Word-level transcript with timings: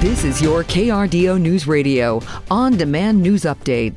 This 0.00 0.24
is 0.24 0.40
your 0.40 0.64
KRDO 0.64 1.38
News 1.38 1.66
Radio 1.66 2.22
on 2.50 2.78
demand 2.78 3.22
news 3.22 3.42
update. 3.42 3.92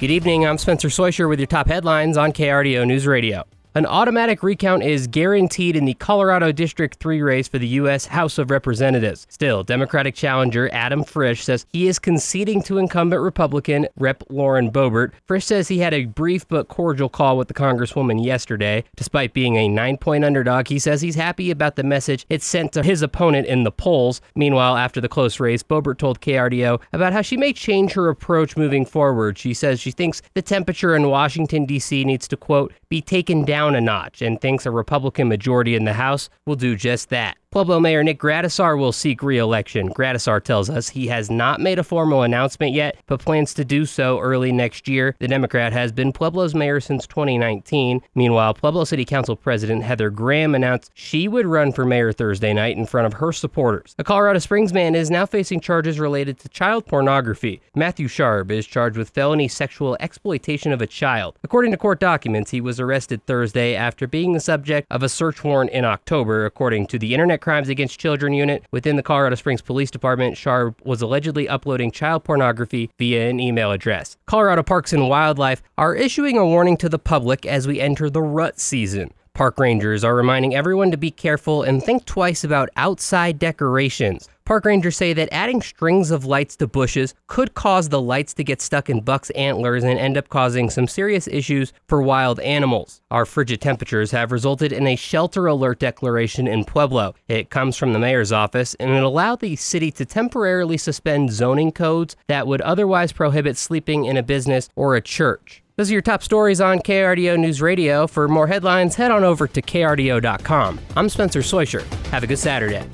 Good 0.00 0.10
evening. 0.10 0.44
I'm 0.44 0.58
Spencer 0.58 0.88
Soisher 0.88 1.28
with 1.28 1.38
your 1.38 1.46
top 1.46 1.68
headlines 1.68 2.16
on 2.16 2.32
KRDO 2.32 2.84
News 2.84 3.06
Radio. 3.06 3.44
An 3.76 3.84
automatic 3.84 4.42
recount 4.42 4.82
is 4.82 5.06
guaranteed 5.06 5.76
in 5.76 5.84
the 5.84 5.92
Colorado 5.92 6.50
District 6.50 6.98
3 6.98 7.20
race 7.20 7.46
for 7.46 7.58
the 7.58 7.66
U.S. 7.66 8.06
House 8.06 8.38
of 8.38 8.50
Representatives. 8.50 9.26
Still, 9.28 9.62
Democratic 9.62 10.14
challenger 10.14 10.70
Adam 10.72 11.04
Frisch 11.04 11.44
says 11.44 11.66
he 11.74 11.86
is 11.86 11.98
conceding 11.98 12.62
to 12.62 12.78
incumbent 12.78 13.20
Republican 13.20 13.86
Rep. 13.98 14.22
Lauren 14.30 14.70
Boebert. 14.70 15.12
Frisch 15.26 15.44
says 15.44 15.68
he 15.68 15.76
had 15.76 15.92
a 15.92 16.06
brief 16.06 16.48
but 16.48 16.68
cordial 16.68 17.10
call 17.10 17.36
with 17.36 17.48
the 17.48 17.54
Congresswoman 17.54 18.24
yesterday. 18.24 18.82
Despite 18.96 19.34
being 19.34 19.56
a 19.56 19.68
nine 19.68 19.98
point 19.98 20.24
underdog, 20.24 20.68
he 20.68 20.78
says 20.78 21.02
he's 21.02 21.14
happy 21.14 21.50
about 21.50 21.76
the 21.76 21.84
message 21.84 22.24
it 22.30 22.40
sent 22.40 22.72
to 22.72 22.82
his 22.82 23.02
opponent 23.02 23.46
in 23.46 23.64
the 23.64 23.70
polls. 23.70 24.22
Meanwhile, 24.34 24.78
after 24.78 25.02
the 25.02 25.08
close 25.10 25.38
race, 25.38 25.62
Boebert 25.62 25.98
told 25.98 26.22
KRDO 26.22 26.80
about 26.94 27.12
how 27.12 27.20
she 27.20 27.36
may 27.36 27.52
change 27.52 27.92
her 27.92 28.08
approach 28.08 28.56
moving 28.56 28.86
forward. 28.86 29.36
She 29.36 29.52
says 29.52 29.80
she 29.80 29.90
thinks 29.90 30.22
the 30.32 30.40
temperature 30.40 30.96
in 30.96 31.10
Washington, 31.10 31.66
D.C. 31.66 32.06
needs 32.06 32.26
to, 32.28 32.38
quote, 32.38 32.72
be 32.88 33.02
taken 33.02 33.44
down 33.44 33.65
a 33.74 33.80
notch 33.80 34.22
and 34.22 34.40
thinks 34.40 34.66
a 34.66 34.70
Republican 34.70 35.28
majority 35.28 35.74
in 35.74 35.84
the 35.84 35.94
House 35.94 36.28
will 36.46 36.56
do 36.56 36.76
just 36.76 37.08
that. 37.08 37.36
Pueblo 37.56 37.80
Mayor 37.80 38.04
Nick 38.04 38.18
Gradisar 38.18 38.78
will 38.78 38.92
seek 38.92 39.22
re-election. 39.22 39.88
Gradisar 39.88 40.44
tells 40.44 40.68
us 40.68 40.90
he 40.90 41.06
has 41.06 41.30
not 41.30 41.58
made 41.58 41.78
a 41.78 41.82
formal 41.82 42.22
announcement 42.22 42.74
yet, 42.74 42.98
but 43.06 43.18
plans 43.18 43.54
to 43.54 43.64
do 43.64 43.86
so 43.86 44.20
early 44.20 44.52
next 44.52 44.86
year. 44.86 45.16
The 45.20 45.26
Democrat 45.26 45.72
has 45.72 45.90
been 45.90 46.12
Pueblo's 46.12 46.54
mayor 46.54 46.80
since 46.80 47.06
2019. 47.06 48.02
Meanwhile, 48.14 48.52
Pueblo 48.52 48.84
City 48.84 49.06
Council 49.06 49.36
President 49.36 49.82
Heather 49.82 50.10
Graham 50.10 50.54
announced 50.54 50.90
she 50.92 51.28
would 51.28 51.46
run 51.46 51.72
for 51.72 51.86
mayor 51.86 52.12
Thursday 52.12 52.52
night 52.52 52.76
in 52.76 52.84
front 52.84 53.06
of 53.06 53.14
her 53.14 53.32
supporters. 53.32 53.94
A 53.98 54.04
Colorado 54.04 54.38
Springs 54.38 54.74
man 54.74 54.94
is 54.94 55.10
now 55.10 55.24
facing 55.24 55.60
charges 55.60 55.98
related 55.98 56.38
to 56.40 56.50
child 56.50 56.84
pornography. 56.84 57.62
Matthew 57.74 58.06
Sharp 58.06 58.50
is 58.50 58.66
charged 58.66 58.98
with 58.98 59.08
felony 59.08 59.48
sexual 59.48 59.96
exploitation 59.98 60.72
of 60.72 60.82
a 60.82 60.86
child. 60.86 61.38
According 61.42 61.70
to 61.70 61.78
court 61.78 62.00
documents, 62.00 62.50
he 62.50 62.60
was 62.60 62.78
arrested 62.78 63.24
Thursday 63.24 63.74
after 63.74 64.06
being 64.06 64.34
the 64.34 64.40
subject 64.40 64.86
of 64.90 65.02
a 65.02 65.08
search 65.08 65.42
warrant 65.42 65.70
in 65.70 65.86
October, 65.86 66.44
according 66.44 66.86
to 66.88 66.98
the 66.98 67.14
Internet 67.14 67.45
Crimes 67.46 67.68
Against 67.68 68.00
Children 68.00 68.32
unit 68.32 68.64
within 68.72 68.96
the 68.96 69.04
Colorado 69.04 69.36
Springs 69.36 69.62
Police 69.62 69.88
Department. 69.88 70.36
Sharp 70.36 70.84
was 70.84 71.00
allegedly 71.00 71.48
uploading 71.48 71.92
child 71.92 72.24
pornography 72.24 72.90
via 72.98 73.30
an 73.30 73.38
email 73.38 73.70
address. 73.70 74.16
Colorado 74.26 74.64
Parks 74.64 74.92
and 74.92 75.08
Wildlife 75.08 75.62
are 75.78 75.94
issuing 75.94 76.36
a 76.36 76.44
warning 76.44 76.76
to 76.78 76.88
the 76.88 76.98
public 76.98 77.46
as 77.46 77.68
we 77.68 77.80
enter 77.80 78.10
the 78.10 78.20
rut 78.20 78.58
season. 78.58 79.12
Park 79.32 79.60
rangers 79.60 80.02
are 80.02 80.16
reminding 80.16 80.56
everyone 80.56 80.90
to 80.90 80.96
be 80.96 81.12
careful 81.12 81.62
and 81.62 81.80
think 81.80 82.04
twice 82.04 82.42
about 82.42 82.68
outside 82.74 83.38
decorations. 83.38 84.28
Park 84.46 84.64
rangers 84.64 84.96
say 84.96 85.12
that 85.12 85.28
adding 85.32 85.60
strings 85.60 86.12
of 86.12 86.24
lights 86.24 86.54
to 86.54 86.68
bushes 86.68 87.14
could 87.26 87.54
cause 87.54 87.88
the 87.88 88.00
lights 88.00 88.32
to 88.34 88.44
get 88.44 88.62
stuck 88.62 88.88
in 88.88 89.00
bucks' 89.00 89.30
antlers 89.30 89.82
and 89.82 89.98
end 89.98 90.16
up 90.16 90.28
causing 90.28 90.70
some 90.70 90.86
serious 90.86 91.26
issues 91.26 91.72
for 91.88 92.00
wild 92.00 92.38
animals. 92.38 93.02
Our 93.10 93.26
frigid 93.26 93.60
temperatures 93.60 94.12
have 94.12 94.30
resulted 94.30 94.72
in 94.72 94.86
a 94.86 94.94
shelter 94.94 95.48
alert 95.48 95.80
declaration 95.80 96.46
in 96.46 96.64
Pueblo. 96.64 97.16
It 97.26 97.50
comes 97.50 97.76
from 97.76 97.92
the 97.92 97.98
mayor's 97.98 98.30
office 98.30 98.74
and 98.74 98.92
it 98.92 99.02
allowed 99.02 99.40
the 99.40 99.56
city 99.56 99.90
to 99.90 100.04
temporarily 100.04 100.78
suspend 100.78 101.32
zoning 101.32 101.72
codes 101.72 102.14
that 102.28 102.46
would 102.46 102.60
otherwise 102.60 103.10
prohibit 103.10 103.56
sleeping 103.56 104.04
in 104.04 104.16
a 104.16 104.22
business 104.22 104.68
or 104.76 104.94
a 104.94 105.00
church. 105.00 105.64
Those 105.74 105.90
are 105.90 105.94
your 105.94 106.02
top 106.02 106.22
stories 106.22 106.60
on 106.60 106.78
KRDO 106.78 107.36
News 107.36 107.60
Radio. 107.60 108.06
For 108.06 108.28
more 108.28 108.46
headlines, 108.46 108.94
head 108.94 109.10
on 109.10 109.24
over 109.24 109.48
to 109.48 109.60
krdo.com. 109.60 110.78
I'm 110.96 111.08
Spencer 111.08 111.40
Soisher. 111.40 111.82
Have 112.10 112.22
a 112.22 112.28
good 112.28 112.38
Saturday. 112.38 112.84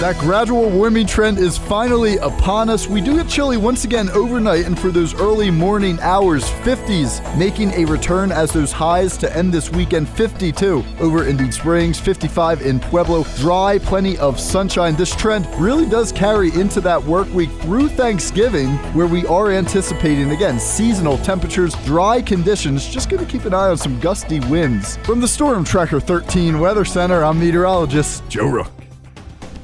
That 0.00 0.18
gradual 0.18 0.68
warming 0.68 1.06
trend 1.06 1.38
is 1.38 1.56
finally 1.56 2.18
upon 2.18 2.68
us. 2.68 2.86
We 2.86 3.00
do 3.00 3.16
get 3.16 3.30
chilly 3.30 3.56
once 3.56 3.84
again 3.84 4.10
overnight 4.10 4.66
and 4.66 4.78
for 4.78 4.90
those 4.90 5.14
early 5.14 5.50
morning 5.50 5.98
hours, 6.02 6.44
50s 6.44 7.38
making 7.38 7.70
a 7.72 7.86
return 7.86 8.30
as 8.30 8.52
those 8.52 8.72
highs 8.72 9.16
to 9.16 9.34
end 9.34 9.54
this 9.54 9.72
weekend 9.72 10.06
52 10.10 10.84
over 11.00 11.22
in 11.22 11.30
Indian 11.30 11.50
Springs, 11.50 11.98
55 11.98 12.60
in 12.60 12.78
Pueblo. 12.78 13.24
Dry, 13.38 13.78
plenty 13.78 14.18
of 14.18 14.38
sunshine. 14.38 14.96
This 14.96 15.16
trend 15.16 15.48
really 15.58 15.88
does 15.88 16.12
carry 16.12 16.52
into 16.52 16.82
that 16.82 17.02
work 17.02 17.32
week 17.32 17.50
through 17.62 17.88
Thanksgiving, 17.88 18.76
where 18.92 19.06
we 19.06 19.26
are 19.28 19.50
anticipating 19.50 20.30
again 20.32 20.60
seasonal 20.60 21.16
temperatures, 21.18 21.74
dry 21.86 22.20
conditions. 22.20 22.86
Just 22.86 23.08
going 23.08 23.24
to 23.24 23.32
keep 23.32 23.46
an 23.46 23.54
eye 23.54 23.70
on 23.70 23.78
some 23.78 23.98
gusty 24.00 24.40
winds. 24.40 24.98
From 24.98 25.22
the 25.22 25.28
Storm 25.28 25.64
Tracker 25.64 26.00
13 26.00 26.60
Weather 26.60 26.84
Center, 26.84 27.24
I'm 27.24 27.40
meteorologist 27.40 28.28
Joe 28.28 28.48
Rook. 28.48 28.75